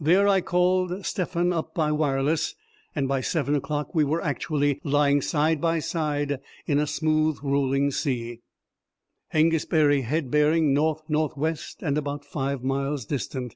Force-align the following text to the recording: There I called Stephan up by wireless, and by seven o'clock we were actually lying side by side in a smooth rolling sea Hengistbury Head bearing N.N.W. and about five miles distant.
There 0.00 0.26
I 0.26 0.40
called 0.40 1.06
Stephan 1.06 1.52
up 1.52 1.72
by 1.72 1.92
wireless, 1.92 2.56
and 2.96 3.06
by 3.06 3.20
seven 3.20 3.54
o'clock 3.54 3.94
we 3.94 4.02
were 4.02 4.20
actually 4.20 4.80
lying 4.82 5.22
side 5.22 5.60
by 5.60 5.78
side 5.78 6.40
in 6.66 6.80
a 6.80 6.84
smooth 6.88 7.38
rolling 7.44 7.92
sea 7.92 8.40
Hengistbury 9.32 10.02
Head 10.02 10.32
bearing 10.32 10.76
N.N.W. 10.76 11.54
and 11.80 11.96
about 11.96 12.24
five 12.24 12.64
miles 12.64 13.04
distant. 13.04 13.54